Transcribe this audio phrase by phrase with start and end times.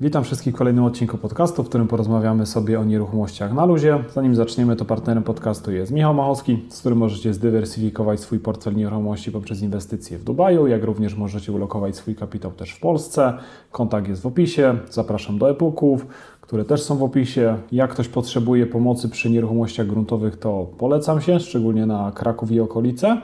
[0.00, 4.04] Witam wszystkich w kolejnym odcinku podcastu, w którym porozmawiamy sobie o nieruchomościach na luzie.
[4.14, 9.32] Zanim zaczniemy, to partnerem podcastu jest Michał Machowski, z którym możecie zdywersyfikować swój portfel nieruchomości
[9.32, 13.32] poprzez inwestycje w Dubaju, jak również możecie ulokować swój kapitał też w Polsce.
[13.72, 14.78] Kontakt jest w opisie.
[14.90, 16.06] Zapraszam do e-booków,
[16.40, 17.58] które też są w opisie.
[17.72, 23.20] Jak ktoś potrzebuje pomocy przy nieruchomościach gruntowych, to polecam się, szczególnie na Kraków i okolice.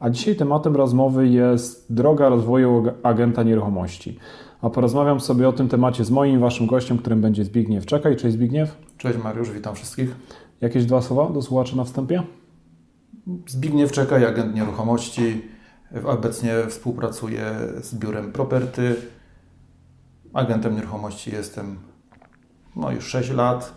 [0.00, 4.18] A dzisiaj tematem rozmowy jest droga rozwoju agenta nieruchomości.
[4.62, 8.16] A porozmawiam sobie o tym temacie z moim waszym gościem, którym będzie Zbigniew Czekaj.
[8.16, 8.76] Cześć Zbigniew.
[8.98, 10.16] Cześć Mariusz, witam wszystkich.
[10.60, 12.22] Jakieś dwa słowa do słuchaczy na wstępie?
[13.46, 15.42] Zbigniew Czekaj, agent nieruchomości.
[16.04, 18.96] Obecnie współpracuję z biurem Property.
[20.32, 21.78] Agentem nieruchomości jestem
[22.76, 23.74] no, już 6 lat.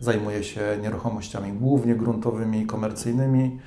[0.00, 3.58] Zajmuję się nieruchomościami głównie gruntowymi i komercyjnymi.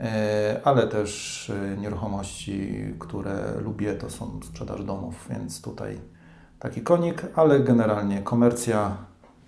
[0.00, 6.00] E, ale też e, nieruchomości, które lubię, to są sprzedaż domów, więc tutaj
[6.58, 8.96] taki konik, ale generalnie komercja,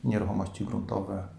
[0.05, 1.36] nieruchomości gruntowe.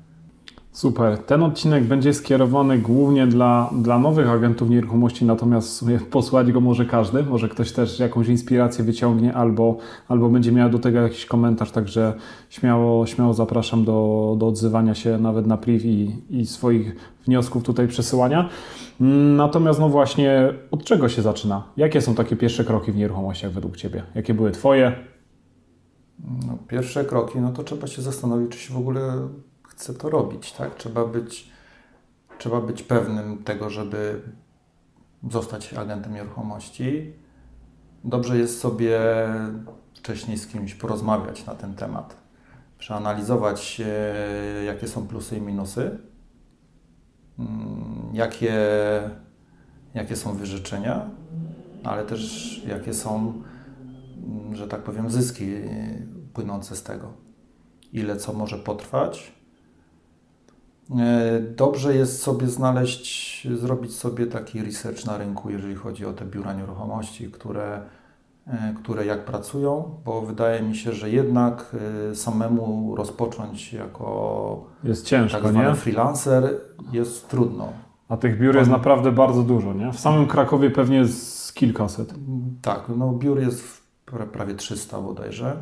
[0.77, 1.17] Super.
[1.17, 6.61] Ten odcinek będzie skierowany głównie dla, dla nowych agentów nieruchomości, natomiast w sumie posłać go
[6.61, 7.23] może każdy.
[7.23, 12.13] Może ktoś też jakąś inspirację wyciągnie albo, albo będzie miał do tego jakiś komentarz, także
[12.49, 17.87] śmiało, śmiało zapraszam do, do odzywania się nawet na priv i, i swoich wniosków tutaj
[17.87, 18.49] przesyłania.
[19.35, 21.63] Natomiast no właśnie, od czego się zaczyna?
[21.77, 24.03] Jakie są takie pierwsze kroki w nieruchomościach według Ciebie?
[24.15, 24.95] Jakie były Twoje?
[26.47, 29.27] No, pierwsze kroki, no to trzeba się zastanowić, czy się w ogóle
[29.77, 30.75] chce to robić, tak?
[30.75, 31.49] Trzeba być,
[32.37, 34.21] trzeba być pewnym tego, żeby
[35.31, 37.13] zostać agentem nieruchomości.
[38.03, 38.99] Dobrze jest sobie
[39.95, 42.17] wcześniej z kimś porozmawiać na ten temat,
[42.79, 43.81] przeanalizować,
[44.65, 45.97] jakie są plusy i minusy
[47.39, 48.53] Mm, jakie,
[49.93, 51.09] jakie są wyrzeczenia,
[51.83, 53.33] ale też jakie są,
[54.27, 55.45] mm, że tak powiem, zyski
[56.33, 57.13] płynące z tego.
[57.93, 59.36] Ile co może potrwać.
[60.99, 66.25] E, dobrze jest sobie znaleźć, zrobić sobie taki research na rynku, jeżeli chodzi o te
[66.25, 67.81] biura nieruchomości, które
[68.47, 71.75] E, które jak pracują, bo wydaje mi się, że jednak
[72.11, 75.75] e, samemu rozpocząć jako jest ciężko, tak zwany nie?
[75.75, 76.61] freelancer
[76.91, 77.67] jest trudno.
[78.09, 79.91] A tych biur jest naprawdę bardzo dużo, nie?
[79.91, 82.13] W samym Krakowie pewnie z kilkaset.
[82.61, 83.63] Tak, no biur jest
[84.31, 85.57] prawie 300 bodajże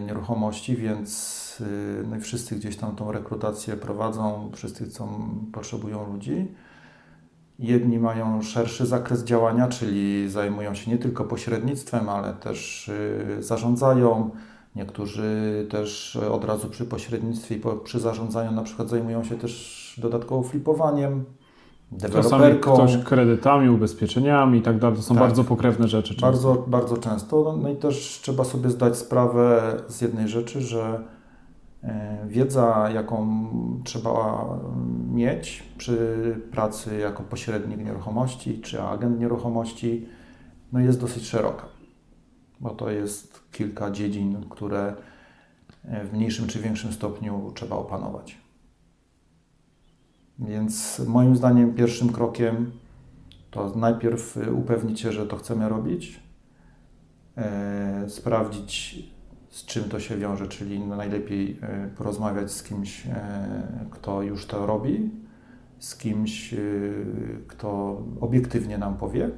[0.00, 1.62] nieruchomości, więc
[2.06, 6.48] no i wszyscy gdzieś tam tą rekrutację prowadzą, wszyscy chcą, potrzebują ludzi.
[7.58, 14.30] Jedni mają szerszy zakres działania, czyli zajmują się nie tylko pośrednictwem, ale też y, zarządzają.
[14.76, 20.48] Niektórzy też od razu przy pośrednictwie i przy zarządzaniu na przykład zajmują się też dodatkowo
[20.48, 21.24] flipowaniem.
[22.12, 24.96] Czasami ktoś kredytami, ubezpieczeniami i tak dalej.
[24.96, 26.08] To są tak, bardzo pokrewne rzeczy.
[26.08, 26.26] Często.
[26.26, 27.58] Bardzo, bardzo często.
[27.62, 31.00] No i też trzeba sobie zdać sprawę z jednej rzeczy, że
[31.84, 33.50] E, wiedza, jaką
[33.84, 34.44] trzeba
[35.12, 40.08] mieć przy pracy jako pośrednik nieruchomości czy agent nieruchomości,
[40.72, 41.66] no jest dosyć szeroka,
[42.60, 44.94] bo to jest kilka dziedzin, które
[45.84, 48.38] w mniejszym czy większym stopniu trzeba opanować.
[50.38, 52.70] Więc moim zdaniem pierwszym krokiem
[53.50, 56.20] to najpierw upewnić się, że to chcemy robić,
[57.36, 59.02] e, sprawdzić
[59.50, 64.66] z czym to się wiąże, czyli najlepiej e, porozmawiać z kimś, e, kto już to
[64.66, 65.10] robi,
[65.78, 66.58] z kimś, e,
[67.46, 69.30] kto obiektywnie nam powie.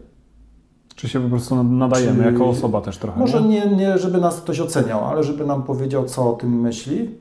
[0.95, 2.33] Czy się po prostu nadajemy Czy...
[2.33, 3.21] jako osoba też trochę?
[3.21, 3.49] Może nie?
[3.49, 7.19] nie, nie, żeby nas ktoś oceniał, ale żeby nam powiedział, co o tym myśli,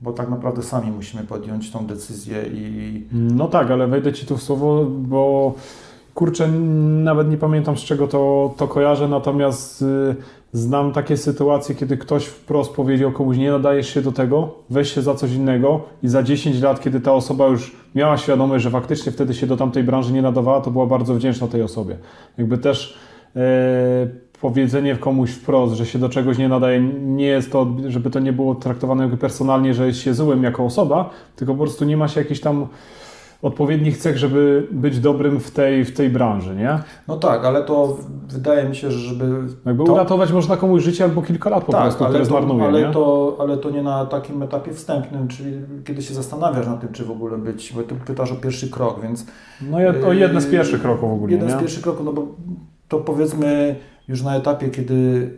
[0.00, 3.04] bo tak naprawdę sami musimy podjąć tą decyzję i...
[3.12, 5.54] No tak, ale wejdę Ci tu w słowo, bo
[6.14, 10.16] kurczę, nawet nie pamiętam z czego to, to kojarzę, natomiast y,
[10.52, 15.02] Znam takie sytuacje, kiedy ktoś wprost powiedział komuś, nie nadajesz się do tego, weź się
[15.02, 19.12] za coś innego i za 10 lat, kiedy ta osoba już miała świadomość, że faktycznie
[19.12, 21.96] wtedy się do tamtej branży nie nadawała, to była bardzo wdzięczna tej osobie.
[22.38, 22.98] Jakby też
[23.36, 23.40] e,
[24.40, 28.32] powiedzenie komuś wprost, że się do czegoś nie nadaje, nie jest to, żeby to nie
[28.32, 32.20] było traktowane personalnie, że jest się złym jako osoba, tylko po prostu nie ma się
[32.20, 32.66] jakiejś tam
[33.42, 36.78] odpowiednich cech, żeby być dobrym w tej, w tej branży, nie?
[37.08, 37.96] No tak, ale to
[38.28, 39.42] wydaje mi się, że żeby...
[39.66, 39.92] Jakby to...
[39.92, 42.92] uratować można komuś życie albo kilka lat po tak, prostu, które zmarnuje, ale nie?
[42.92, 45.52] To, ale to nie na takim etapie wstępnym, czyli
[45.84, 49.02] kiedy się zastanawiasz nad tym, czy w ogóle być, bo ty pytasz o pierwszy krok,
[49.02, 49.26] więc...
[49.70, 51.54] No ja, o jedne z pierwszych kroków w ogóle, Jeden nie?
[51.54, 52.26] z pierwszych kroków, no bo
[52.88, 53.76] to powiedzmy
[54.10, 55.30] już na etapie, kiedy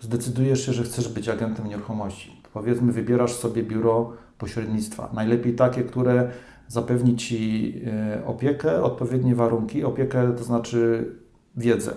[0.00, 2.42] zdecydujesz się, że chcesz być agentem nieruchomości.
[2.52, 5.10] Powiedzmy, wybierasz sobie biuro pośrednictwa.
[5.12, 6.30] Najlepiej takie, które
[6.68, 9.84] zapewni Ci e, opiekę, odpowiednie warunki.
[9.84, 11.10] Opiekę to znaczy
[11.56, 11.92] wiedzę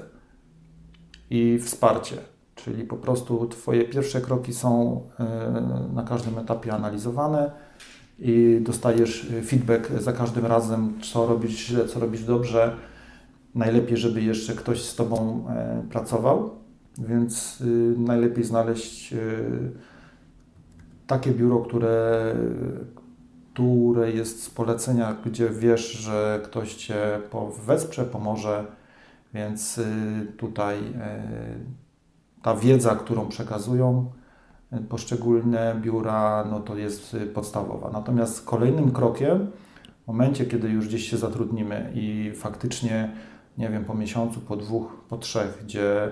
[1.29, 2.15] i wsparcie.
[2.55, 7.51] Czyli po prostu Twoje pierwsze kroki są e, na każdym etapie analizowane
[8.19, 12.75] i dostajesz feedback za każdym razem, co robisz źle, co robisz dobrze.
[13.57, 16.49] Najlepiej, żeby jeszcze ktoś z Tobą e, pracował,
[16.97, 19.17] więc y, najlepiej znaleźć y,
[21.07, 22.35] takie biuro, które,
[23.53, 27.19] które jest z polecenia, gdzie wiesz, że ktoś Cię
[27.65, 28.65] wesprze, pomoże,
[29.33, 29.85] więc y,
[30.37, 30.77] tutaj
[32.41, 34.11] ta wiedza, którą przekazują
[34.89, 37.89] poszczególne biura, no to jest podstawowa.
[37.93, 39.47] Natomiast kolejnym krokiem,
[40.03, 43.11] w momencie, kiedy już gdzieś się zatrudnimy i faktycznie,
[43.57, 46.09] nie wiem, po miesiącu, po dwóch, po trzech, gdzie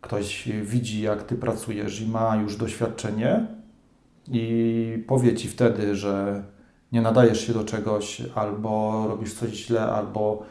[0.00, 3.46] ktoś widzi, jak ty pracujesz i ma już doświadczenie
[4.28, 6.42] i powie ci wtedy, że
[6.92, 10.42] nie nadajesz się do czegoś, albo robisz coś źle, albo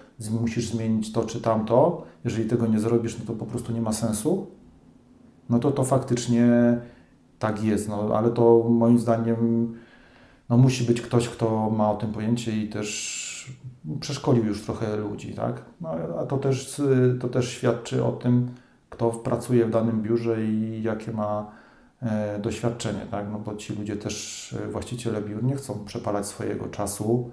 [0.42, 3.94] musisz zmienić to czy tamto, jeżeli tego nie zrobisz, no to po prostu nie ma
[3.94, 4.48] sensu,
[5.50, 6.48] no to to faktycznie
[7.40, 9.74] tak jest, no, ale to moim zdaniem
[10.50, 13.35] no, musi być ktoś, kto ma o tym pojęcie i też
[14.00, 15.62] przeszkolił już trochę ludzi, tak?
[15.82, 15.90] No,
[16.20, 16.82] a to też,
[17.20, 18.50] to też świadczy o tym,
[18.90, 21.52] kto pracuje w danym biurze i jakie ma
[22.02, 23.26] e, doświadczenie, tak?
[23.32, 27.32] No bo ci ludzie też, e, właściciele biur nie chcą przepalać swojego czasu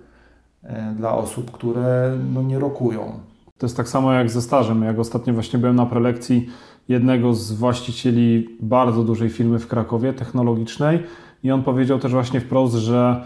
[0.62, 3.20] e, dla osób, które no, nie rokują.
[3.58, 4.82] To jest tak samo jak ze stażem.
[4.82, 6.48] Jak ostatnio właśnie byłem na prelekcji
[6.88, 11.02] jednego z właścicieli bardzo dużej firmy w Krakowie technologicznej
[11.42, 13.24] i on powiedział też właśnie wprost, że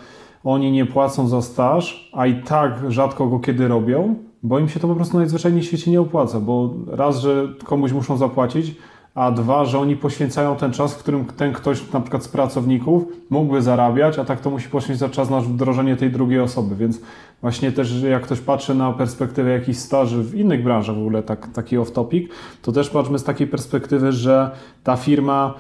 [0.53, 4.81] oni nie płacą za staż, a i tak rzadko go kiedy robią, bo im się
[4.81, 8.75] to po prostu najzwyczajniej w świecie nie opłaca, bo raz, że komuś muszą zapłacić,
[9.15, 13.05] a dwa, że oni poświęcają ten czas, w którym ten ktoś na przykład z pracowników
[13.31, 17.01] mógłby zarabiać, a tak to musi poświęcać czas na wdrożenie tej drugiej osoby, więc
[17.41, 21.49] właśnie też jak ktoś patrzy na perspektywę jakichś staży w innych branżach w ogóle, tak,
[21.53, 22.29] taki off-topic,
[22.63, 24.51] to też patrzmy z takiej perspektywy, że
[24.85, 25.55] ta firma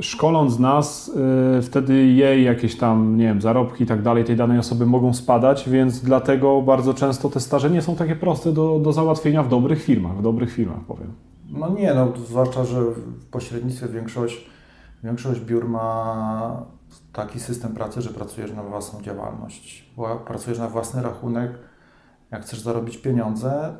[0.00, 1.10] szkoląc nas,
[1.54, 5.14] yy, wtedy jej jakieś tam, nie wiem, zarobki i tak dalej tej danej osoby mogą
[5.14, 9.48] spadać, więc dlatego bardzo często te staże nie są takie proste do, do załatwienia w
[9.48, 11.12] dobrych firmach, w dobrych firmach powiem.
[11.48, 12.82] No nie, no zwłaszcza, że
[13.20, 14.46] w pośrednictwie większość,
[15.04, 16.66] większość biur ma
[17.12, 19.92] taki system pracy, że pracujesz na własną działalność,
[20.26, 21.50] pracujesz na własny rachunek.
[22.30, 23.76] Jak chcesz zarobić pieniądze,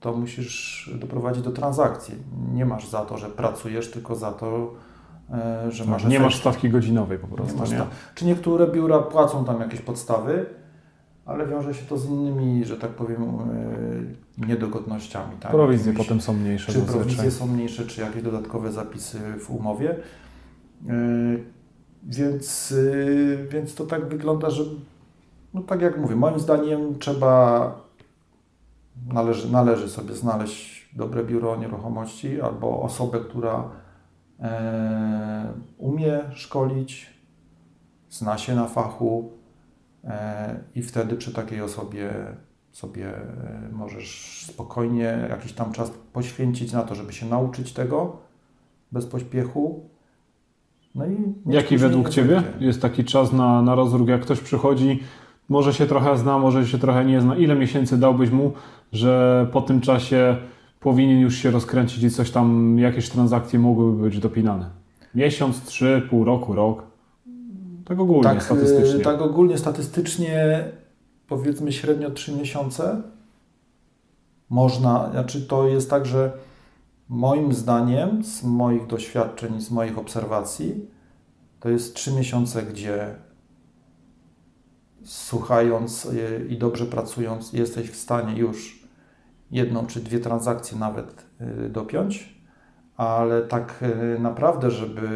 [0.00, 2.14] to musisz doprowadzić do transakcji.
[2.52, 4.74] Nie masz za to, że pracujesz, tylko za to,
[5.68, 6.04] że tak.
[6.04, 7.64] Nie masz stawki godzinowej po prostu.
[7.64, 7.84] Nie, nie?
[8.14, 10.46] Czy niektóre biura płacą tam jakieś podstawy,
[11.26, 13.22] ale wiąże się to z innymi, że tak powiem,
[14.40, 15.36] e, niedogodnościami.
[15.40, 15.50] Tak?
[15.50, 16.72] Prowizje potem są mniejsze.
[16.72, 19.96] Czy prowizje są mniejsze, czy jakieś dodatkowe zapisy w umowie.
[20.88, 20.92] E,
[22.02, 22.74] więc,
[23.42, 24.62] e, więc to tak wygląda, że
[25.54, 27.74] no tak jak mówię, moim zdaniem trzeba,
[29.12, 33.85] należy, należy sobie znaleźć dobre biuro nieruchomości albo osobę, która e,
[35.78, 37.10] umie szkolić,
[38.10, 39.30] zna się na fachu,
[40.74, 42.10] i wtedy przy takiej osobie
[42.76, 48.16] sobie e, możesz spokojnie jakiś tam czas poświęcić na to, żeby się nauczyć tego
[48.92, 49.88] bez pośpiechu.
[50.94, 51.16] No i
[51.46, 55.00] Jaki według Ciebie jest taki czas na, na rozruch, jak ktoś przychodzi,
[55.48, 57.36] może się trochę zna, może się trochę nie zna.
[57.36, 58.52] Ile miesięcy dałbyś mu,
[58.92, 60.36] że po tym czasie
[60.80, 64.70] powinien już się rozkręcić i coś tam, jakieś transakcje mogłyby być dopinane?
[65.14, 66.82] Miesiąc, trzy, pół roku, rok?
[67.84, 69.00] Tak ogólnie tak, statystycznie.
[69.00, 70.64] Tak ogólnie statystycznie
[71.28, 73.02] powiedzmy średnio 3 miesiące
[74.50, 76.32] można, znaczy to jest tak, że
[77.08, 80.86] moim zdaniem, z moich doświadczeń, z moich obserwacji,
[81.60, 83.14] to jest 3 miesiące, gdzie
[85.04, 86.08] słuchając
[86.48, 88.75] i dobrze pracując, jesteś w stanie już
[89.50, 92.36] jedną czy dwie transakcje nawet y, dopiąć
[92.96, 93.84] ale tak
[94.16, 95.08] e, naprawdę, żeby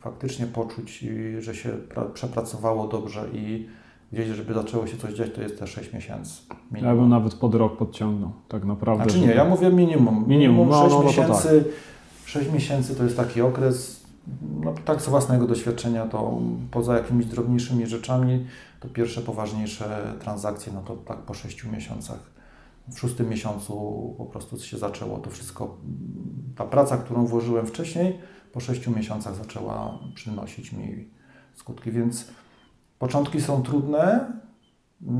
[0.00, 1.04] faktycznie poczuć,
[1.38, 1.70] że się
[2.14, 3.68] przepracowało dobrze i
[4.12, 6.42] gdzieś, żeby zaczęło się coś dziać, to jest te 6 miesięcy.
[6.72, 6.96] Minimum.
[6.96, 9.04] Ja bym nawet pod rok podciągnął, tak naprawdę.
[9.04, 10.24] Znaczy nie, ja mówię minimum.
[10.28, 11.64] Minimum, no, 6 no, no, miesięcy.
[11.64, 12.28] Tak.
[12.28, 14.06] 6 miesięcy to jest taki okres,
[14.60, 16.40] no tak z własnego doświadczenia, to
[16.70, 18.46] poza jakimiś drobniejszymi rzeczami,
[18.80, 22.18] to pierwsze poważniejsze transakcje, no to tak po 6 miesiącach
[22.90, 23.74] w szóstym miesiącu
[24.18, 25.76] po prostu się zaczęło to wszystko.
[26.56, 28.18] Ta praca, którą włożyłem wcześniej,
[28.52, 31.08] po sześciu miesiącach zaczęła przynosić mi
[31.54, 32.28] skutki, więc
[32.98, 34.32] początki są trudne.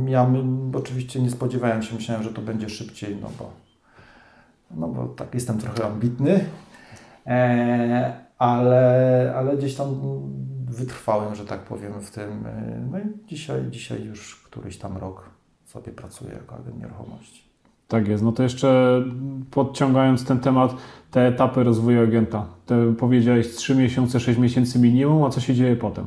[0.07, 0.31] Ja
[0.75, 3.51] oczywiście nie spodziewałem się, myślałem, że to będzie szybciej, no bo,
[4.71, 6.45] no bo tak jestem trochę ambitny,
[7.27, 10.01] e, ale, ale gdzieś tam
[10.65, 12.45] wytrwałem, że tak powiem, w tym.
[12.91, 15.31] No i dzisiaj, dzisiaj już któryś tam rok
[15.65, 17.48] sobie pracuję jako agent nieruchomości.
[17.89, 18.23] Tak jest.
[18.23, 19.03] No to jeszcze
[19.51, 20.75] podciągając ten temat,
[21.11, 22.47] te etapy rozwoju agenta.
[22.67, 26.07] Te powiedziałeś 3 miesiące, 6 miesięcy minimum, a co się dzieje potem?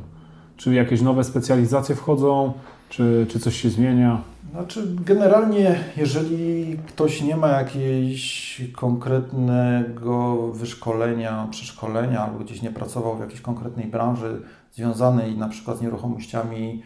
[0.56, 2.52] Czy jakieś nowe specjalizacje wchodzą,
[2.88, 4.20] czy, czy coś się zmienia?
[4.52, 13.20] Znaczy, generalnie, jeżeli ktoś nie ma jakiegoś konkretnego wyszkolenia, przeszkolenia, albo gdzieś nie pracował w
[13.20, 16.82] jakiejś konkretnej branży związanej na przykład z nieruchomościami,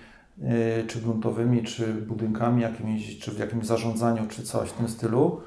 [0.87, 5.41] czy gruntowymi, czy budynkami jakimiś, czy w jakimś zarządzaniu, czy coś w tym stylu,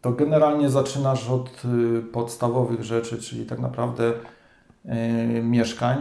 [0.00, 4.12] to generalnie zaczynasz od yy, podstawowych rzeczy, czyli tak naprawdę
[4.84, 5.98] yy, mieszkań,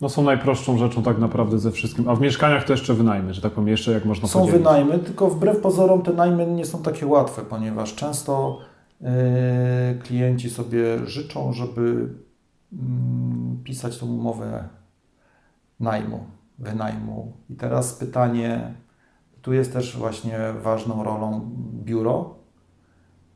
[0.00, 2.08] no są najprostszą rzeczą tak naprawdę ze wszystkim.
[2.08, 4.58] A w mieszkaniach to jeszcze wynajmy, że tak powiem, jeszcze jak można Są podzielić.
[4.58, 8.58] wynajmy, tylko wbrew pozorom te najmy nie są takie łatwe, ponieważ często
[10.02, 12.08] klienci sobie życzą, żeby
[12.72, 12.78] yy,
[13.64, 14.68] pisać tą umowę
[15.80, 16.24] najmu,
[16.58, 17.32] wynajmu.
[17.50, 18.74] I teraz pytanie,
[19.42, 21.50] tu jest też właśnie ważną rolą
[21.84, 22.34] biuro.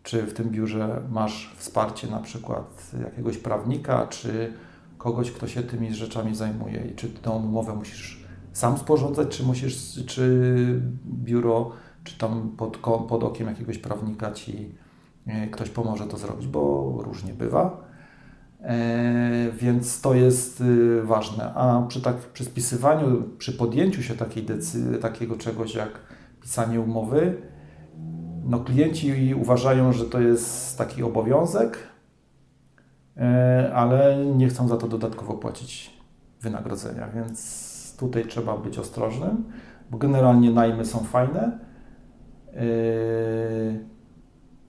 [0.02, 4.52] Czy w tym biurze masz wsparcie na przykład jakiegoś prawnika, czy
[4.98, 10.04] kogoś, kto się tymi rzeczami zajmuje i czy tą umowę musisz sam sporządzać, czy musisz,
[10.06, 11.70] czy biuro,
[12.04, 12.76] czy tam pod,
[13.08, 14.74] pod okiem jakiegoś prawnika Ci
[15.26, 17.91] e, ktoś pomoże to zrobić, bo różnie bywa.
[18.62, 21.54] E, więc to jest y, ważne.
[21.54, 25.90] A przy, tak, przy spisywaniu, przy podjęciu się takiej decyzji, takiego czegoś jak
[26.40, 27.42] pisanie umowy,
[28.44, 31.92] no klienci uważają, że to jest taki obowiązek,
[33.16, 35.90] E, ale nie chcą za to dodatkowo płacić
[36.40, 39.44] wynagrodzenia, więc tutaj trzeba być ostrożnym,
[39.90, 41.58] bo generalnie najmy są fajne
[42.48, 42.62] e,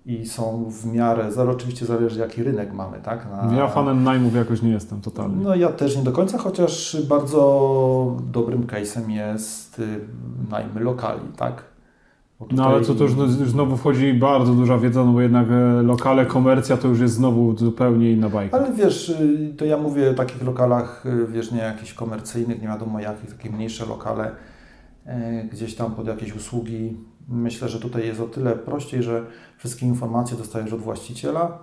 [0.06, 3.28] i są w miarę, oczywiście zależy jaki rynek mamy, tak?
[3.32, 5.36] Na, ja fanem najmów jakoś nie jestem totalnie.
[5.44, 10.00] No ja też nie do końca, chociaż bardzo dobrym case'em jest y,
[10.50, 11.64] najmy lokali, tak?
[12.40, 12.58] Tutaj...
[12.58, 16.26] No ale co to już znowu wchodzi bardzo duża wiedza, no bo jednak e, lokale,
[16.26, 18.58] komercja to już jest znowu zupełnie inna bajka.
[18.58, 22.68] Ale wiesz, y, to ja mówię o takich lokalach, y, wiesz, nie jakichś komercyjnych, nie
[22.68, 24.32] wiadomo jakich, takie mniejsze lokale,
[25.06, 26.98] e, gdzieś tam pod jakieś usługi.
[27.28, 29.26] Myślę, że tutaj jest o tyle prościej, że
[29.58, 31.60] wszystkie informacje dostajesz od właściciela.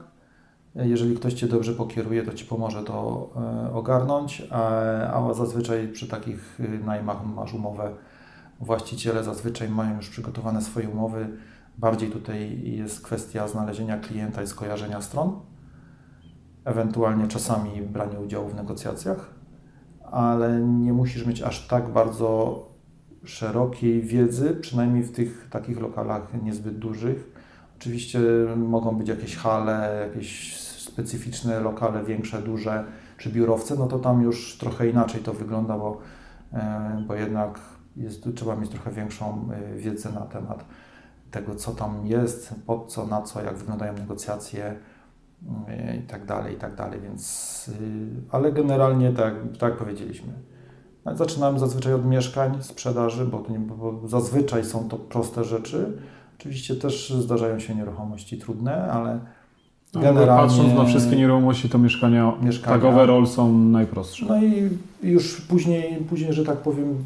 [0.76, 3.30] E, jeżeli ktoś Cię dobrze pokieruje, to Ci pomoże to
[3.74, 4.42] ogarnąć,
[5.12, 7.90] a zazwyczaj przy takich y, najmach masz umowę
[8.60, 11.28] właściciele zazwyczaj mają już przygotowane swoje umowy.
[11.78, 15.40] Bardziej tutaj jest kwestia znalezienia klienta i skojarzenia stron,
[16.64, 19.34] ewentualnie czasami branie udziału w negocjacjach,
[20.12, 22.58] ale nie musisz mieć aż tak bardzo
[23.24, 27.30] szerokiej wiedzy, przynajmniej w tych takich lokalach niezbyt dużych.
[27.78, 28.20] Oczywiście
[28.56, 32.84] mogą być jakieś hale, jakieś specyficzne lokale, większe, duże,
[33.16, 36.00] czy biurowce, no to tam już trochę inaczej to wygląda, bo,
[36.52, 37.60] e, bo jednak
[37.96, 40.64] jest, trzeba mieć trochę większą y, wiedzę na temat
[41.30, 44.74] tego, co tam jest, po co, na co, jak wyglądają negocjacje
[45.42, 50.32] y, i tak dalej, i tak dalej, więc, y, ale generalnie tak, tak powiedzieliśmy.
[51.14, 55.92] Zaczynamy zazwyczaj od mieszkań, sprzedaży, bo, nie, bo zazwyczaj są to proste rzeczy.
[56.38, 59.20] Oczywiście też zdarzają się nieruchomości trudne, ale
[59.94, 60.48] no, generalnie...
[60.48, 64.26] Patrząc na wszystkie nieruchomości, to mieszkania, mieszkania tak overall są najprostsze.
[64.28, 64.68] No i
[65.02, 67.04] już później, później, że tak powiem,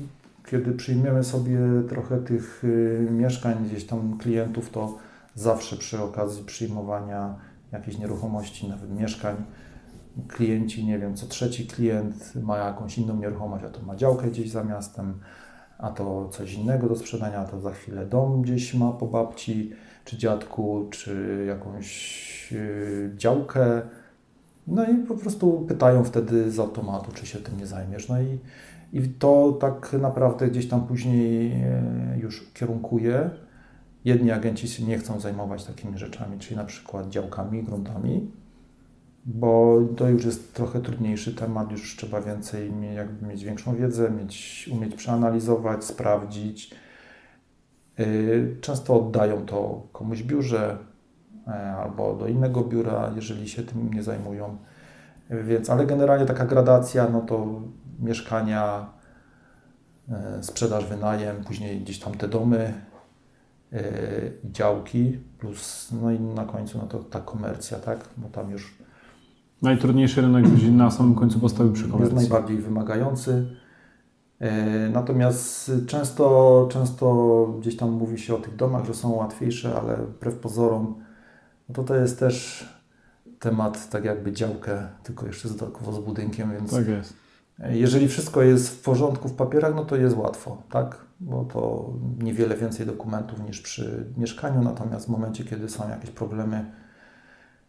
[0.50, 1.58] kiedy przyjmiemy sobie
[1.88, 4.98] trochę tych y, mieszkań, gdzieś tam klientów, to
[5.34, 7.34] zawsze przy okazji przyjmowania
[7.72, 9.34] jakiejś nieruchomości, nawet mieszkań,
[10.28, 14.50] klienci, nie wiem, co trzeci klient ma jakąś inną nieruchomość, a to ma działkę gdzieś
[14.50, 15.20] za miastem,
[15.78, 19.72] a to coś innego do sprzedania, a to za chwilę dom gdzieś ma po babci,
[20.04, 23.82] czy dziadku, czy jakąś yy, działkę.
[24.66, 28.08] No i po prostu pytają wtedy z automatu, czy się tym nie zajmiesz.
[28.08, 28.38] No i
[28.94, 33.30] i to tak naprawdę gdzieś tam później e, już kierunkuje.
[34.04, 38.30] Jedni agenci się nie chcą zajmować takimi rzeczami, czyli na przykład działkami, gruntami,
[39.26, 44.68] bo to już jest trochę trudniejszy temat, już trzeba więcej, jakby mieć większą wiedzę, mieć,
[44.72, 46.74] umieć przeanalizować, sprawdzić.
[47.98, 48.04] E,
[48.60, 50.78] często oddają to komuś biurze
[51.46, 54.58] e, albo do innego biura, jeżeli się tym nie zajmują.
[55.30, 57.62] Więc, ale generalnie taka gradacja, no to
[58.00, 58.90] mieszkania,
[60.08, 62.74] e, sprzedaż, wynajem, później gdzieś tam te domy,
[63.72, 63.82] e,
[64.44, 68.08] działki, plus no i na końcu no to ta komercja, tak?
[68.16, 68.83] Bo tam już
[69.62, 72.16] Najtrudniejszy rynek na samym końcu postawił przy komercji.
[72.16, 73.46] Jest najbardziej wymagający.
[74.40, 79.96] E, natomiast często, często gdzieś tam mówi się o tych domach, że są łatwiejsze, ale
[79.96, 80.94] wbrew pozorom,
[81.68, 82.68] no to to jest też
[83.38, 87.14] temat tak jakby działkę, tylko jeszcze dodatkowo z budynkiem, więc tak jest
[87.70, 90.98] Jeżeli wszystko jest w porządku w papierach, no to jest łatwo, tak?
[91.20, 96.64] Bo to niewiele więcej dokumentów niż przy mieszkaniu, natomiast w momencie, kiedy są jakieś problemy,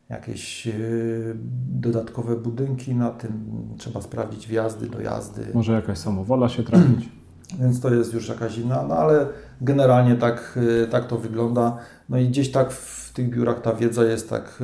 [0.10, 1.36] jakieś yy,
[1.70, 3.32] dodatkowe budynki na tym,
[3.78, 5.42] trzeba sprawdzić wjazdy, dojazdy.
[5.54, 7.10] Może jakaś samowola się trafić.
[7.62, 9.28] Więc to jest już jakaś inna, no ale
[9.62, 11.78] generalnie tak, yy, tak to wygląda.
[12.10, 14.64] No i gdzieś tak w tych biurach ta wiedza jest tak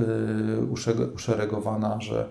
[0.98, 2.30] yy, uszeregowana, że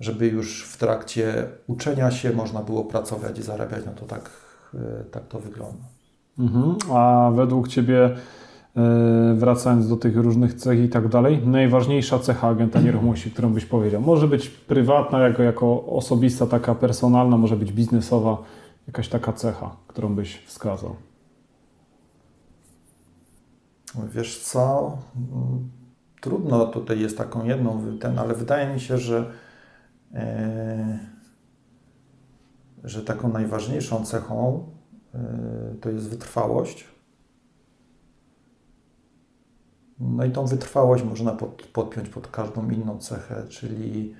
[0.00, 4.30] żeby już w trakcie uczenia się można było pracować i zarabiać, no to tak,
[4.74, 5.84] e, tak to wygląda.
[6.38, 6.76] Mhm.
[6.92, 8.16] A według Ciebie, e,
[9.34, 14.00] wracając do tych różnych cech i tak dalej, najważniejsza cecha agenta nieruchomości, którą byś powiedział?
[14.00, 18.42] Może być prywatna, jako, jako osobista, taka personalna, może być biznesowa,
[18.86, 20.96] jakaś taka cecha, którą byś wskazał?
[24.14, 24.96] Wiesz co,
[26.20, 29.24] trudno tutaj jest taką jedną, ten, ale wydaje mi się, że
[30.14, 30.98] E,
[32.84, 34.66] że taką najważniejszą cechą
[35.14, 35.18] e,
[35.80, 36.84] to jest wytrwałość.
[40.00, 44.14] No i tą wytrwałość można pod, podpiąć pod każdą inną cechę, czyli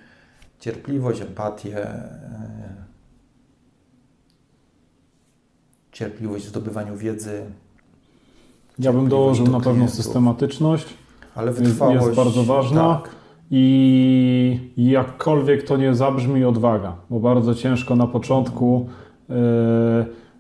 [0.61, 2.75] cierpliwość, empatię, e,
[5.93, 7.43] cierpliwość w zdobywaniu wiedzy.
[8.79, 10.95] Ja bym dołożył na pewno systematyczność.
[11.35, 12.95] Ale wytrwałość jest bardzo ważna.
[12.95, 13.19] Tak
[13.51, 18.89] i jakkolwiek to nie zabrzmi, odwaga, bo bardzo ciężko na początku
[19.29, 19.37] yy,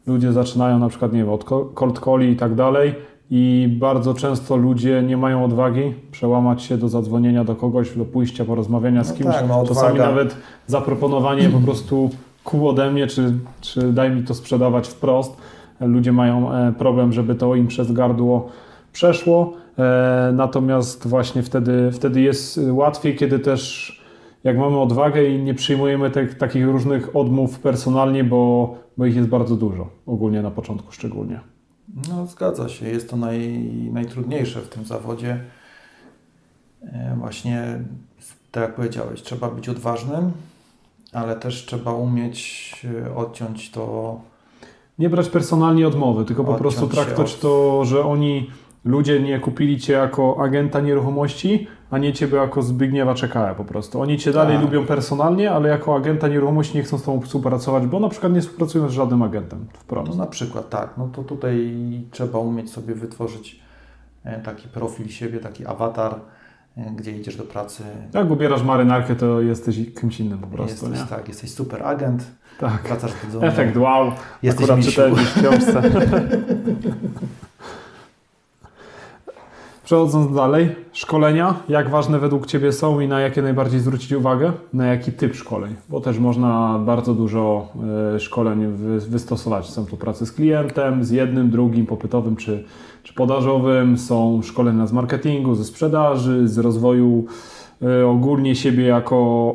[0.06, 2.94] ludzie zaczynają na przykład, nie wiem, od cold calli i tak dalej
[3.30, 8.44] i bardzo często ludzie nie mają odwagi przełamać się do zadzwonienia do kogoś, do pójścia,
[8.44, 9.34] porozmawiania z no kimś.
[9.34, 12.10] Tak, no Czasami nawet zaproponowanie po prostu
[12.44, 15.36] kół ode mnie, czy, czy daj mi to sprzedawać wprost.
[15.80, 18.48] Ludzie mają e, problem, żeby to im przez gardło
[18.92, 19.52] przeszło.
[19.78, 23.92] E, natomiast właśnie wtedy, wtedy jest łatwiej, kiedy też
[24.44, 29.28] jak mamy odwagę i nie przyjmujemy te, takich różnych odmów personalnie, bo, bo ich jest
[29.28, 31.40] bardzo dużo, ogólnie na początku szczególnie.
[32.08, 35.40] No zgadza się, jest to naj, najtrudniejsze w tym zawodzie.
[36.82, 37.84] E, właśnie,
[38.52, 40.32] tak jak powiedziałeś, trzeba być odważnym,
[41.12, 42.72] ale też trzeba umieć
[43.06, 44.20] e, odciąć to.
[44.98, 47.40] Nie brać personalnie odmowy, tylko po prostu traktować od...
[47.40, 48.50] to, że oni
[48.84, 54.00] ludzie nie kupili Cię jako agenta nieruchomości, a nie Ciebie jako Zbigniewa Czekała po prostu.
[54.00, 54.64] Oni Cię dalej tak.
[54.64, 58.40] lubią personalnie, ale jako agenta nieruchomości nie chcą z Tobą współpracować, bo na przykład nie
[58.40, 60.10] współpracują z żadnym agentem wprost.
[60.10, 61.74] No na przykład tak, no to tutaj
[62.10, 63.60] trzeba umieć sobie wytworzyć
[64.24, 66.14] e, taki profil siebie, taki awatar,
[66.76, 67.82] e, gdzie idziesz do pracy.
[68.14, 71.16] Jak ubierasz marynarkę, to jesteś kimś innym po prostu, jesteś, nie?
[71.16, 72.26] Tak, jesteś super agent,
[72.60, 72.82] tak.
[72.82, 73.46] wracasz do domu.
[73.46, 74.12] Efekt wow,
[74.42, 75.82] jesteś akurat czytałem w książce.
[79.88, 84.52] Przechodząc dalej, szkolenia, jak ważne według Ciebie są i na jakie najbardziej zwrócić uwagę?
[84.72, 85.74] Na jaki typ szkoleń?
[85.88, 87.68] Bo też można bardzo dużo
[88.14, 88.66] e, szkoleń
[88.98, 89.70] wystosować.
[89.70, 92.64] Są to prace z klientem, z jednym, drugim, popytowym czy,
[93.02, 93.98] czy podażowym.
[93.98, 97.24] Są szkolenia z marketingu, ze sprzedaży, z rozwoju
[97.82, 99.54] e, ogólnie siebie jako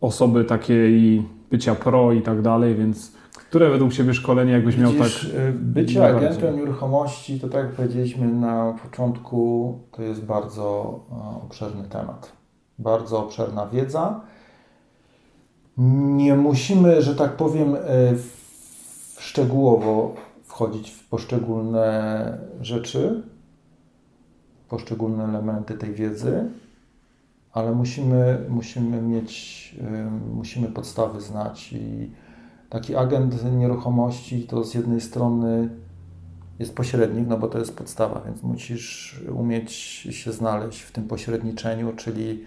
[0.00, 3.17] osoby takiej bycia pro i tak dalej, więc
[3.48, 5.08] które według Ciebie szkolenie jakbyś miał tak...
[5.08, 11.84] Y, bycie agentem nieruchomości, to tak jak powiedzieliśmy na początku, to jest bardzo e, obszerny
[11.84, 12.32] temat.
[12.78, 14.20] Bardzo obszerna wiedza.
[16.16, 17.78] Nie musimy, że tak powiem, e,
[19.18, 23.22] szczegółowo wchodzić w poszczególne rzeczy,
[24.68, 26.50] poszczególne elementy tej wiedzy,
[27.52, 32.10] ale musimy, musimy mieć, e, musimy podstawy znać i
[32.70, 35.68] taki agent nieruchomości to z jednej strony
[36.58, 39.72] jest pośrednik, no bo to jest podstawa, więc musisz umieć
[40.10, 42.44] się znaleźć w tym pośredniczeniu, czyli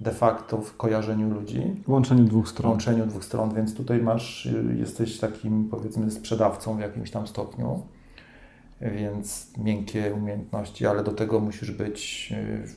[0.00, 1.62] de facto w kojarzeniu ludzi.
[1.88, 2.70] Łączeniu dwóch stron.
[2.70, 4.48] Łączeniu dwóch stron, więc tutaj masz,
[4.78, 7.82] jesteś takim powiedzmy sprzedawcą w jakimś tam stopniu,
[8.80, 12.32] więc miękkie umiejętności, ale do tego musisz być,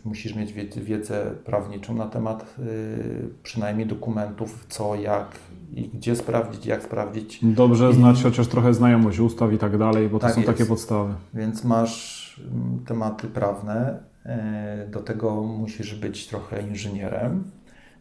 [0.06, 5.28] musisz mieć wiedzę prawniczą na temat y, przynajmniej dokumentów, co, jak,
[5.74, 7.40] i gdzie sprawdzić, jak sprawdzić.
[7.42, 7.94] Dobrze I...
[7.94, 10.54] znać chociaż trochę znajomość ustaw i tak dalej, bo to tak są jest.
[10.54, 11.14] takie podstawy.
[11.34, 17.52] Więc masz mm, tematy prawne, e, do tego musisz być trochę inżynierem,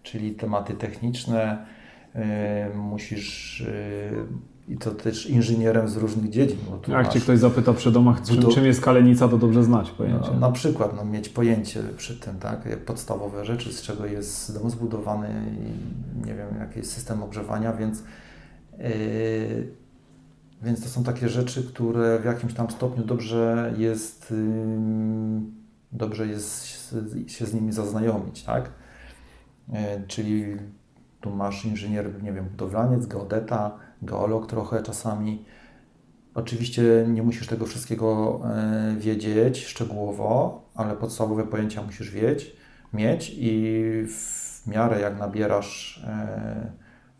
[0.02, 1.66] czyli tematy techniczne,
[2.74, 3.64] musisz
[4.68, 6.58] i to też inżynierem z różnych dziedzin.
[6.88, 10.30] Jak Cię ktoś zapyta przy domach, czym, czym jest kalenica, to dobrze znać pojęcie.
[10.32, 14.70] No, na przykład no, mieć pojęcie przy tym, tak, podstawowe rzeczy, z czego jest dom
[14.70, 18.02] zbudowany i nie wiem, jaki jest system ogrzewania, więc,
[18.78, 18.86] yy,
[20.62, 24.36] więc to są takie rzeczy, które w jakimś tam stopniu dobrze jest, yy,
[25.92, 26.66] dobrze jest
[27.26, 28.70] się z nimi zaznajomić, tak?
[29.68, 29.76] Yy,
[30.06, 30.56] czyli
[31.20, 35.44] tu masz inżynier, nie wiem, budowlaniec, geodeta, geolog trochę czasami.
[36.34, 42.56] Oczywiście nie musisz tego wszystkiego e, wiedzieć szczegółowo, ale podstawowe pojęcia musisz wiedzieć,
[42.92, 46.72] mieć i w miarę jak nabierasz, e,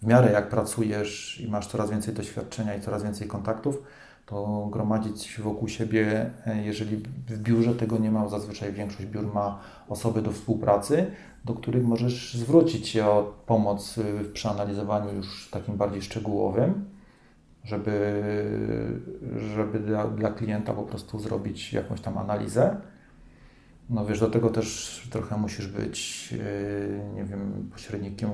[0.02, 3.82] w miarę jak pracujesz i masz coraz więcej doświadczenia i coraz więcej kontaktów,
[4.26, 6.96] to gromadzić wokół siebie, e, jeżeli
[7.28, 11.06] w biurze tego nie ma, zazwyczaj większość biur ma osoby do współpracy,
[11.48, 16.84] do których możesz zwrócić się o pomoc w przeanalizowaniu już takim bardziej szczegółowym,
[17.64, 18.12] żeby,
[19.54, 22.76] żeby dla, dla klienta po prostu zrobić jakąś tam analizę.
[23.90, 26.38] No wiesz, do tego też trochę musisz być, yy,
[27.14, 28.30] nie wiem, pośrednikiem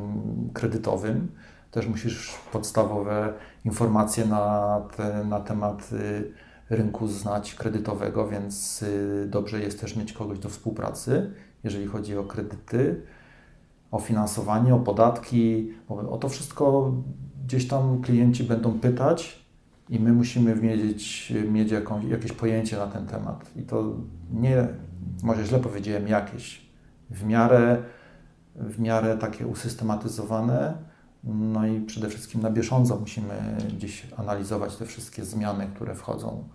[0.55, 1.29] kredytowym.
[1.71, 3.33] Też musisz podstawowe
[3.65, 6.33] informacje na, te, na temat yy,
[6.71, 8.85] rynku znać kredytowego, więc
[9.27, 13.03] dobrze jest też mieć kogoś do współpracy, jeżeli chodzi o kredyty,
[13.91, 16.93] o finansowanie, o podatki, o to wszystko
[17.47, 19.45] gdzieś tam klienci będą pytać
[19.89, 23.51] i my musimy mieć, mieć jakąś, jakieś pojęcie na ten temat.
[23.57, 23.93] I to
[24.33, 24.69] nie,
[25.23, 26.67] może źle powiedziałem, jakieś,
[27.11, 27.83] w miarę,
[28.57, 30.75] w miarę takie usystematyzowane,
[31.25, 36.49] no i przede wszystkim na bieżąco musimy gdzieś analizować te wszystkie zmiany, które wchodzą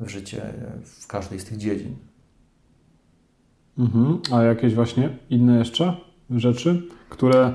[0.00, 0.52] w życie
[0.84, 1.96] w każdej z tych dziedzin.
[3.78, 4.18] Mhm.
[4.32, 5.96] A jakieś właśnie inne jeszcze
[6.30, 7.52] rzeczy, które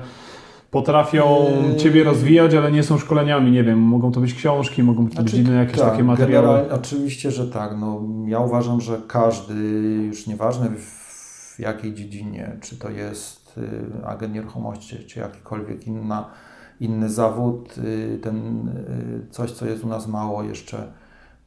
[0.70, 5.06] potrafią yy, Ciebie rozwijać, ale nie są szkoleniami, nie wiem, mogą to być książki, mogą
[5.06, 6.72] to znaczy, być inne jakieś tak, takie materiały.
[6.72, 7.76] Oczywiście, że tak.
[7.80, 9.54] No, ja uważam, że każdy,
[10.06, 16.30] już nieważne w jakiej dziedzinie, czy to jest y, agent nieruchomości, czy jakikolwiek inna,
[16.80, 20.92] inny zawód, y, ten y, coś, co jest u nas mało jeszcze,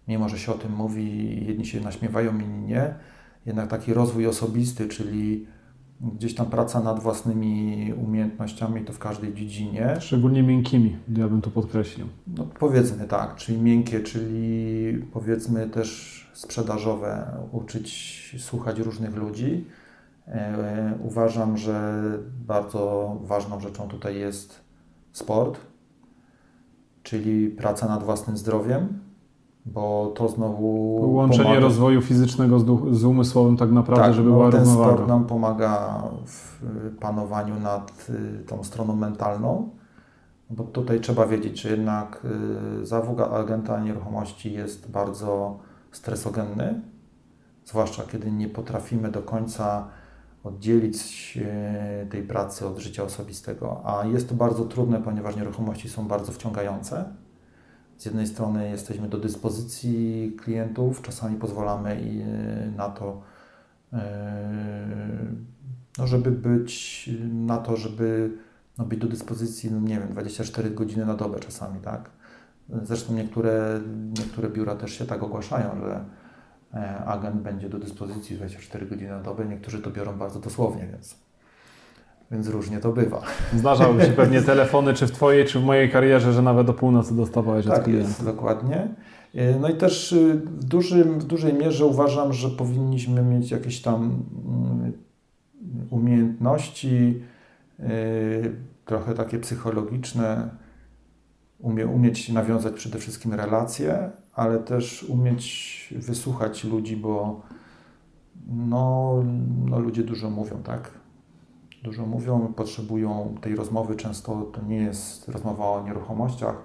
[0.07, 2.93] mimo że się o tym mówi, jedni się naśmiewają, inni nie,
[3.45, 5.47] jednak taki rozwój osobisty, czyli
[6.01, 9.97] gdzieś tam praca nad własnymi umiejętnościami to w każdej dziedzinie.
[9.99, 12.07] Szczególnie miękkimi, ja bym to podkreślił.
[12.27, 19.65] No, powiedzmy tak, czyli miękkie, czyli powiedzmy też sprzedażowe, uczyć słuchać różnych ludzi.
[20.27, 22.03] E, uważam, że
[22.47, 24.59] bardzo ważną rzeczą tutaj jest
[25.11, 25.59] sport,
[27.03, 29.04] czyli praca nad własnym zdrowiem
[29.65, 30.95] bo to znowu.
[31.13, 31.61] Łączenie pomaga...
[31.61, 32.65] rozwoju fizycznego z,
[32.97, 34.93] z, umysłowym, tak naprawdę, tak, żeby no, była ten równowaga.
[34.93, 36.61] sport nam pomaga w
[36.99, 39.69] panowaniu nad y, tą stroną mentalną,
[40.49, 42.25] bo tutaj trzeba wiedzieć, że jednak
[42.81, 45.59] y, zawód agenta nieruchomości jest bardzo
[45.91, 46.81] stresogenny,
[47.65, 49.87] zwłaszcza kiedy nie potrafimy do końca
[50.43, 51.37] oddzielić
[52.05, 56.31] y, tej pracy od życia osobistego, a jest to bardzo trudne, ponieważ nieruchomości są bardzo
[56.31, 57.05] wciągające
[57.97, 63.21] z jednej strony jesteśmy do dyspozycji klientów, czasami pozwalamy e, na to,
[63.93, 65.25] e,
[65.97, 68.37] no żeby być na to, żeby
[68.77, 72.09] no być do dyspozycji, no nie wiem, 24 godziny na dobę czasami, tak?
[72.83, 73.81] Zresztą niektóre,
[74.19, 76.05] niektóre biura też się tak ogłaszają, że
[76.73, 79.45] e, agent będzie do dyspozycji 24 godziny na dobę.
[79.45, 81.24] Niektórzy to biorą bardzo dosłownie, więc
[82.31, 83.21] więc różnie to bywa.
[83.55, 87.15] Zdarzały się pewnie telefony, czy w Twojej, czy w mojej karierze, że nawet do północy
[87.15, 88.07] dostawałeś tak od klienta.
[88.07, 88.87] Jest, dokładnie.
[89.35, 93.81] E, no i też y, w, dużym, w dużej mierze uważam, że powinniśmy mieć jakieś
[93.81, 94.93] tam mm,
[95.89, 97.21] umiejętności,
[97.79, 100.49] y, trochę takie psychologiczne,
[101.59, 107.41] umie, umieć nawiązać przede wszystkim relacje, ale też umieć wysłuchać ludzi, bo
[108.47, 109.23] no,
[109.65, 111.04] no ludzie dużo mówią, tak?
[111.85, 113.95] Dużo mówią, potrzebują tej rozmowy.
[113.95, 116.55] Często to nie jest rozmowa o nieruchomościach.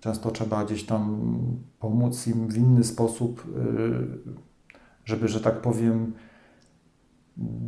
[0.00, 1.36] Często trzeba gdzieś tam
[1.78, 4.32] pomóc im w inny sposób, y,
[5.04, 6.12] żeby, że tak powiem,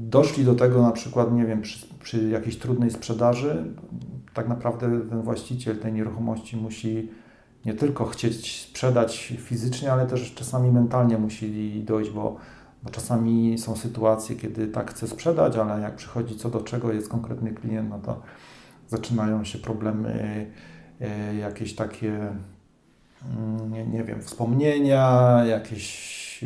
[0.09, 3.75] doszli do tego na przykład, nie wiem, przy, przy jakiejś trudnej sprzedaży,
[4.35, 7.11] tak naprawdę ten właściciel tej nieruchomości musi
[7.65, 12.37] nie tylko chcieć sprzedać fizycznie, ale też czasami mentalnie musi dojść, bo
[12.83, 17.09] bo czasami są sytuacje, kiedy tak chcę sprzedać, ale jak przychodzi co do czego jest
[17.09, 18.21] konkretny klient, no to
[18.89, 20.47] zaczynają się problemy,
[21.01, 22.33] e, jakieś takie,
[23.37, 26.45] mm, nie, wiem, wspomnienia, jakieś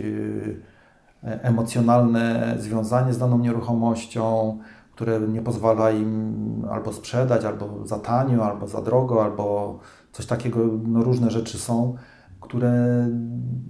[1.22, 4.58] e, emocjonalne związanie z daną nieruchomością,
[4.94, 9.78] które nie pozwala im albo sprzedać, albo za tanio, albo za drogo, albo
[10.12, 11.96] coś takiego, no różne rzeczy są
[12.46, 13.06] które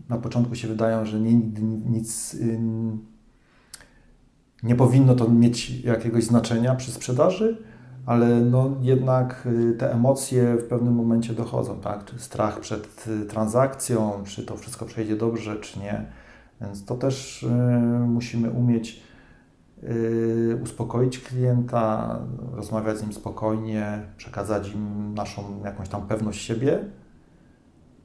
[0.08, 1.34] na początku się wydają, że nie,
[1.90, 2.36] nic
[4.62, 7.58] nie powinno to mieć jakiegoś znaczenia przy sprzedaży,
[8.06, 12.04] ale no jednak y, te emocje w pewnym momencie dochodzą, tak?
[12.04, 16.06] Czy strach przed y, transakcją, czy to wszystko przejdzie dobrze, czy nie.
[16.60, 17.46] Więc to też y,
[18.06, 19.06] musimy umieć
[20.62, 22.18] uspokoić klienta,
[22.52, 26.84] rozmawiać z nim spokojnie, przekazać im naszą jakąś tam pewność siebie.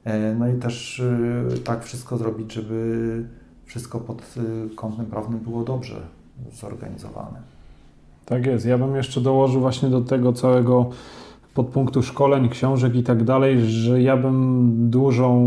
[0.06, 1.02] Yy, no i też
[1.50, 3.24] yy, tak wszystko zrobić, żeby
[3.64, 4.34] wszystko pod
[4.76, 6.00] kątem prawnym było dobrze
[6.52, 7.52] zorganizowane.
[8.26, 8.66] Tak jest.
[8.66, 10.90] Ja bym jeszcze dołożył właśnie do tego całego
[11.54, 15.38] podpunktu szkoleń, książek i tak dalej, że ja bym dużą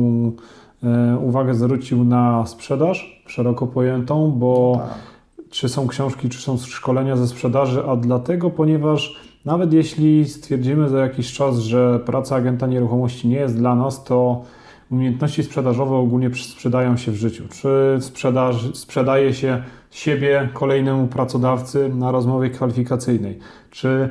[0.84, 5.50] e, uwagę zwrócił na sprzedaż szeroko pojętą, bo tak.
[5.50, 11.00] czy są książki, czy są szkolenia ze sprzedaży, a dlatego, ponieważ nawet jeśli stwierdzimy za
[11.00, 14.44] jakiś czas, że praca agenta nieruchomości nie jest dla nas, to
[14.92, 17.44] umiejętności sprzedażowe ogólnie sprzedają się w życiu.
[17.52, 23.40] Czy sprzedaż, sprzedaje się siebie kolejnemu pracodawcy na rozmowie kwalifikacyjnej?
[23.72, 24.10] Czy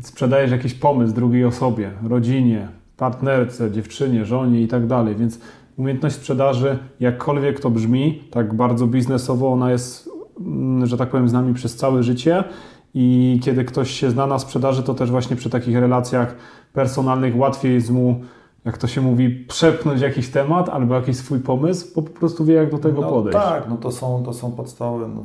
[0.00, 5.16] sprzedajesz jakiś pomysł drugiej osobie, rodzinie, partnerce, dziewczynie, żonie i tak dalej.
[5.16, 5.40] Więc
[5.76, 11.32] umiejętność sprzedaży, jakkolwiek to brzmi, tak bardzo biznesowo, ona jest, mm, że tak powiem, z
[11.32, 12.44] nami przez całe życie.
[12.94, 16.36] I kiedy ktoś się zna na sprzedaży, to też właśnie przy takich relacjach
[16.72, 18.20] personalnych łatwiej jest mu,
[18.64, 22.54] jak to się mówi, przepchnąć jakiś temat albo jakiś swój pomysł, bo po prostu wie,
[22.54, 23.38] jak do tego no, podejść.
[23.38, 25.08] Tak, no to są, to są podstawy.
[25.08, 25.22] No,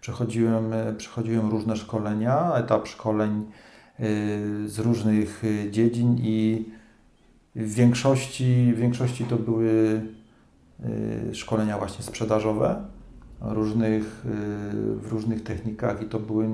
[0.00, 0.64] przechodziłem,
[0.96, 3.44] przechodziłem różne szkolenia, etap szkoleń
[4.00, 6.64] Y, z różnych y, dziedzin i
[7.56, 10.02] w większości, w większości to były
[11.32, 12.84] szkolenia właśnie sprzedażowe
[13.44, 14.22] różnych,
[14.96, 16.48] w różnych technikach i to były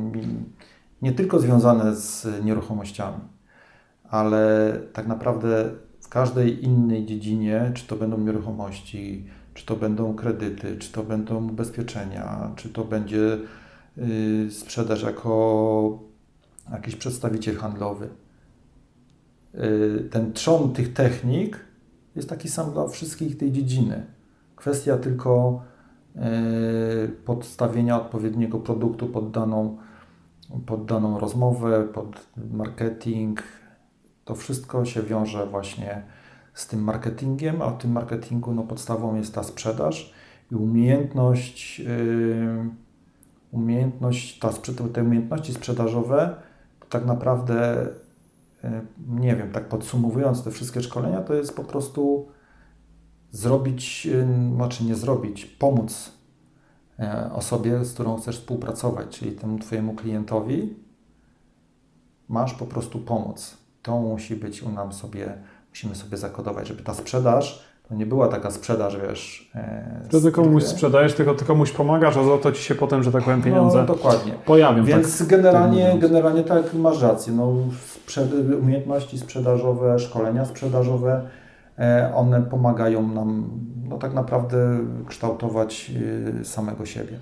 [1.02, 3.20] nie tylko związane z nieruchomościami,
[4.10, 5.70] ale tak naprawdę
[6.00, 11.48] w każdej innej dziedzinie, czy to będą nieruchomości, czy to będą kredyty, czy to będą
[11.48, 13.38] ubezpieczenia, czy to będzie
[14.50, 16.08] sprzedaż jako
[16.72, 18.08] jakiś przedstawiciel handlowy.
[19.54, 21.64] Y, ten trzon tych technik
[22.16, 24.06] jest taki sam dla wszystkich tej dziedziny.
[24.56, 25.67] Kwestia tylko y,
[27.24, 29.76] podstawienia odpowiedniego produktu pod daną,
[30.66, 33.42] pod daną rozmowę, pod marketing.
[34.24, 36.02] To wszystko się wiąże właśnie
[36.54, 40.12] z tym marketingiem, a w tym marketingu no, podstawą jest ta sprzedaż
[40.52, 42.70] i umiejętność, yy,
[43.52, 44.50] umiejętność ta,
[44.92, 46.36] te umiejętności sprzedażowe
[46.88, 47.86] tak naprawdę,
[48.64, 52.28] e, nie wiem, tak podsumowując te wszystkie szkolenia, to jest po prostu
[53.30, 56.12] zrobić, e, znaczy nie zrobić, pomóc
[56.98, 60.76] e, osobie, z którą chcesz współpracować, czyli temu Twojemu klientowi,
[62.28, 63.56] masz po prostu pomóc.
[63.82, 65.34] To musi być u nam sobie,
[65.70, 69.50] musimy sobie zakodować, żeby ta sprzedaż to nie była taka sprzedaż, wiesz.
[70.10, 73.12] To ty komuś sprzedajesz, tylko ty komuś pomagasz, a za to ci się potem, że
[73.12, 74.32] tak powiem, pieniądze no, dokładnie.
[74.32, 74.84] pojawią.
[74.84, 77.32] Więc tak, generalnie, tak generalnie tak masz rację.
[77.32, 77.54] No,
[78.60, 81.20] umiejętności sprzedażowe, szkolenia sprzedażowe, e,
[82.14, 83.50] one pomagają nam
[83.88, 85.92] no, tak naprawdę kształtować
[86.40, 87.18] e, samego siebie.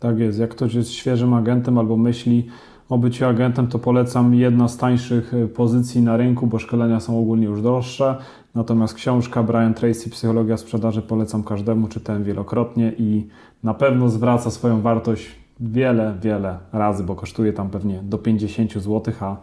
[0.00, 0.38] Tak jest.
[0.38, 2.48] Jak ktoś jest świeżym agentem albo myśli,
[2.88, 7.20] o byciu agentem, to polecam jedna z tańszych e, pozycji na rynku, bo szkolenia są
[7.20, 8.16] ogólnie już droższe.
[8.54, 13.26] Natomiast książka Brian Tracy, Psychologia sprzedaży, polecam każdemu, czytałem wielokrotnie i
[13.64, 15.26] na pewno zwraca swoją wartość
[15.60, 19.36] wiele, wiele razy, bo kosztuje tam pewnie do 50 zł, a,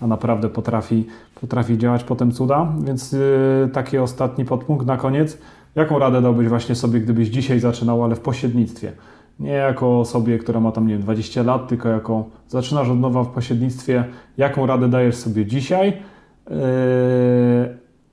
[0.00, 1.06] a naprawdę potrafi,
[1.40, 2.72] potrafi działać potem cuda.
[2.84, 5.38] Więc yy, taki ostatni podpunkt na koniec.
[5.74, 8.92] Jaką radę dałbyś właśnie sobie, gdybyś dzisiaj zaczynał, ale w pośrednictwie?
[9.40, 13.24] Nie jako osobie, która ma tam, nie wiem, 20 lat, tylko jako zaczynasz od nowa
[13.24, 14.04] w pośrednictwie.
[14.36, 16.02] Jaką radę dajesz sobie dzisiaj?
[16.50, 16.56] Yy,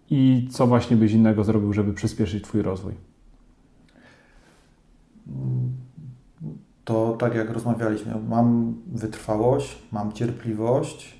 [0.09, 2.93] i co właśnie byś innego zrobił, żeby przyspieszyć Twój rozwój?
[6.85, 11.14] To tak jak rozmawialiśmy, mam wytrwałość, mam cierpliwość,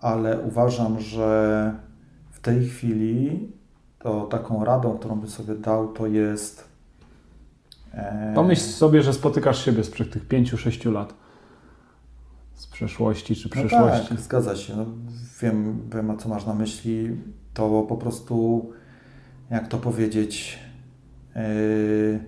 [0.00, 1.74] ale uważam, że
[2.30, 3.52] w tej chwili
[3.98, 6.68] to taką radą, którą bym sobie dał, to jest.
[7.92, 8.32] E...
[8.34, 11.14] Pomyśl sobie, że spotykasz siebie sprzed tych 5-6 lat.
[12.54, 14.02] Z przeszłości czy przyszłości.
[14.02, 14.76] No tak, zgadza się.
[14.76, 14.86] No,
[15.42, 17.16] wiem, wiem, co masz na myśli
[17.54, 18.68] to po prostu,
[19.50, 20.58] jak to powiedzieć,
[21.34, 22.20] yy,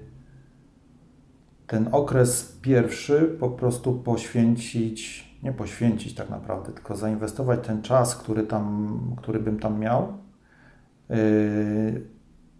[1.66, 8.42] ten okres pierwszy po prostu poświęcić, nie poświęcić tak naprawdę, tylko zainwestować ten czas, który,
[8.42, 11.16] tam, który bym tam miał yy,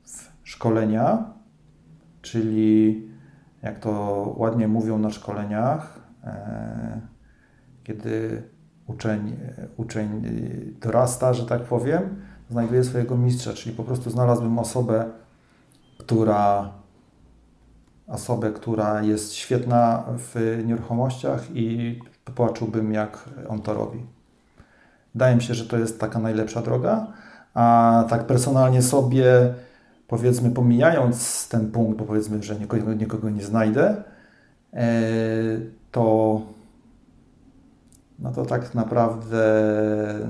[0.03, 1.25] w szkolenia,
[2.23, 3.09] czyli
[3.63, 6.31] jak to ładnie mówią na szkoleniach, yy,
[7.85, 8.43] kiedy
[8.87, 9.37] uczeń,
[9.77, 10.23] uczeń
[10.81, 15.05] dorasta, że tak powiem, znajduje swojego mistrza, czyli po prostu znalazłbym osobę,
[15.99, 16.73] która
[18.07, 21.99] osobę, która jest świetna w nieruchomościach i
[22.35, 24.07] popłaczyłbym, jak on to robi.
[25.15, 27.07] Wydaje mi się, że to jest taka najlepsza droga,
[27.55, 29.55] a tak personalnie sobie,
[30.09, 34.05] powiedzmy, pomijając ten punkt, bo powiedzmy, że nikogo, nikogo nie znajdę,
[34.73, 34.87] e,
[35.93, 36.41] to
[38.21, 39.45] no to tak naprawdę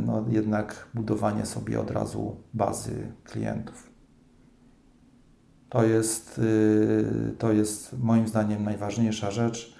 [0.07, 3.91] no jednak budowanie sobie od razu bazy klientów.
[5.69, 9.80] To jest, y, to jest moim zdaniem najważniejsza rzecz.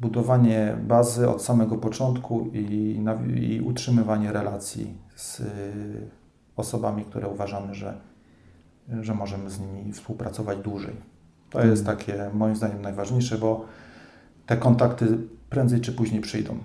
[0.00, 3.00] Budowanie bazy od samego początku i,
[3.36, 5.44] i utrzymywanie relacji z y,
[6.56, 8.00] osobami, które uważamy, że,
[9.00, 10.94] że możemy z nimi współpracować dłużej.
[11.50, 13.64] To jest takie moim zdaniem najważniejsze, bo
[14.46, 15.18] te kontakty
[15.50, 16.58] prędzej czy później przyjdą.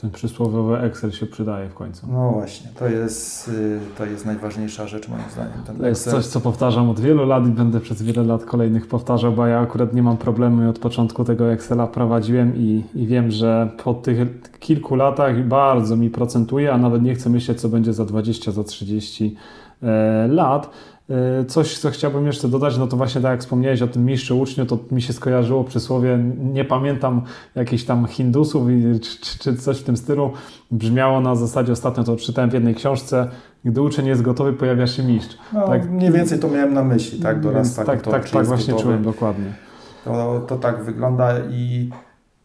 [0.00, 2.06] Ten przysłowiowy Excel się przydaje w końcu.
[2.12, 5.52] No właśnie, to jest, y, to jest najważniejsza rzecz moim zdaniem.
[5.66, 6.22] Ten To jest Excel.
[6.22, 9.60] coś, co powtarzam od wielu lat i będę przez wiele lat kolejnych powtarzał, bo ja
[9.60, 13.94] akurat nie mam problemu i od początku tego Excela prowadziłem i, i wiem, że po
[13.94, 14.18] tych
[14.58, 18.64] kilku latach bardzo mi procentuje, a nawet nie chcę myśleć, co będzie za 20, za
[18.64, 19.36] 30
[19.82, 20.70] e, lat.
[21.40, 24.40] E, Coś, co chciałbym jeszcze dodać, no to właśnie tak jak wspomniałeś o tym mistrzu
[24.40, 27.22] uczniu, to mi się skojarzyło przysłowie, nie pamiętam
[27.54, 30.30] jakichś tam Hindusów i, czy, czy, coś w tym stylu,
[30.70, 33.28] brzmiało na zasadzie, ostatnio to czytałem w jednej książce,
[33.64, 35.38] gdy uczeń jest gotowy, pojawia się mistrz.
[35.52, 35.90] No, tak.
[35.90, 37.36] Mniej więcej to miałem na myśli, tak?
[37.86, 38.82] Tak, tak, tak właśnie gotowy.
[38.82, 39.52] czułem dokładnie.
[40.04, 41.90] To, to tak wygląda i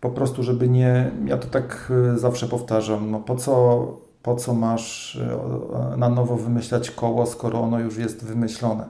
[0.01, 1.11] po prostu, żeby nie.
[1.25, 3.11] Ja to tak y, zawsze powtarzam.
[3.11, 3.83] No po co,
[4.27, 8.85] po co masz y, na nowo wymyślać koło, skoro ono już jest wymyślone?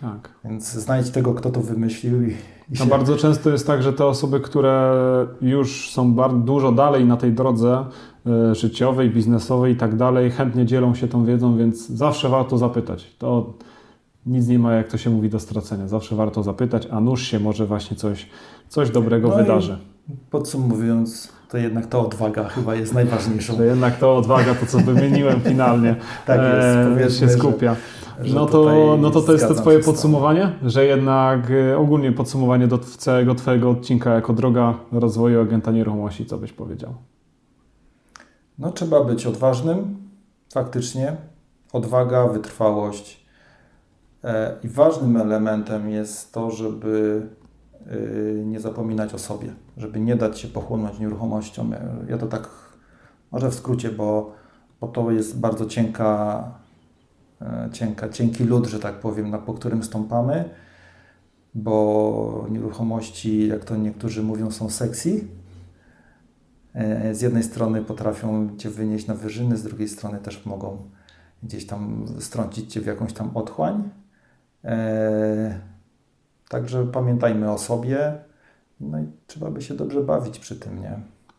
[0.00, 0.30] Tak.
[0.44, 2.36] Więc znajdź tego, kto to wymyślił i, i
[2.70, 4.94] No się- bardzo często jest tak, że te osoby, które
[5.42, 7.84] już są bardzo dużo dalej na tej drodze
[8.26, 13.16] e, życiowej, biznesowej i tak dalej, chętnie dzielą się tą wiedzą, więc zawsze warto zapytać.
[13.18, 13.52] To
[14.26, 15.88] nic nie ma, jak to się mówi, do stracenia.
[15.88, 18.28] Zawsze warto zapytać, a nuż się może właśnie coś,
[18.68, 19.78] coś dobrego No wydarzy.
[20.30, 23.56] Podsumowując, to jednak ta odwaga chyba jest najważniejszą.
[23.56, 26.40] To jednak to odwaga, to co wymieniłem finalnie, Tak
[26.98, 27.76] jest, e, się że- skupia.
[28.22, 32.12] że No tutaj to, no to to jest to Twoje podsumowanie, że jednak e, ogólnie
[32.12, 36.94] podsumowanie do całego Twojego odcinka jako droga rozwoju agenta nieruchomości, co byś powiedział?
[38.58, 39.96] No, trzeba być odważnym,
[40.52, 41.16] faktycznie.
[41.72, 43.26] Odwaga, wytrwałość.
[44.24, 47.22] E, I ważnym elementem jest to, żeby
[48.44, 51.70] nie zapominać o sobie, żeby nie dać się pochłonąć nieruchomością.
[52.08, 52.48] Ja- to tak
[53.32, 54.32] może w skrócie, bo,
[54.80, 56.44] bo to jest bardzo cienka,
[57.40, 60.44] e, cienka, cienki lód, że tak powiem, na, po którym stąpamy,
[61.54, 65.24] bo nieruchomości, jak to niektórzy mówią, są sexy.
[66.74, 70.78] E, Z jednej strony potrafią Cię wynieść na wyżyny, z drugiej strony też mogą
[71.42, 73.90] gdzieś tam strącić Cię w jakąś tam otchłań.
[74.64, 75.60] E,
[76.48, 78.18] Także pamiętajmy o sobie,
[78.80, 80.98] no i trzeba by się dobrze bawić przy tym, nie?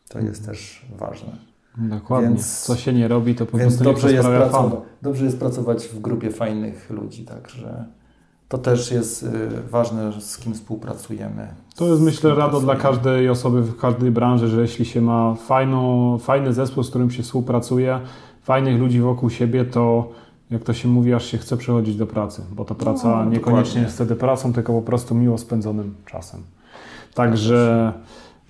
[0.09, 1.29] To jest też ważne.
[1.77, 2.29] Dokładnie.
[2.29, 5.87] Więc- Co się nie robi, to po prostu nie dobrze jest, pracować, dobrze jest pracować
[5.87, 7.85] w grupie fajnych ludzi, także
[8.49, 9.29] to też jest y,
[9.69, 11.47] ważne, z kim współpracujemy.
[11.75, 16.17] To jest myślę rado dla każdej osoby w każdej branży, że jeśli się ma fajną,
[16.17, 17.99] fajny zespół, z którym się współpracuje,
[18.43, 20.11] fajnych ludzi wokół siebie, to
[20.49, 23.39] jak to się mówi, aż się chce przychodzić do pracy, bo ta praca No, niekoniecznie
[23.61, 23.81] dokładnie.
[23.81, 26.41] jest wtedy pracą, tylko po prostu miło spędzonym czasem.
[27.17, 27.93] Także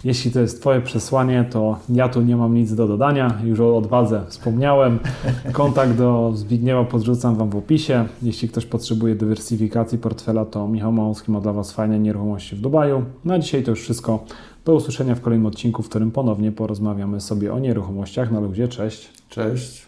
[0.03, 3.38] jeśli to jest Twoje przesłanie, to ja tu nie mam nic do dodania.
[3.43, 4.99] Już o odwadze wspomniałem.
[5.51, 8.06] Kontakt do Zbigniewa podrzucam Wam w opisie.
[8.21, 13.03] Jeśli ktoś potrzebuje dywersyfikacji portfela, to Michał Małowski ma dla Was fajne nieruchomości w Dubaju.
[13.25, 14.25] Na dzisiaj to już wszystko.
[14.65, 18.67] Do usłyszenia w kolejnym odcinku, w którym ponownie porozmawiamy sobie o nieruchomościach na ludzie.
[18.67, 19.10] Cześć!
[19.30, 19.87] Cześć.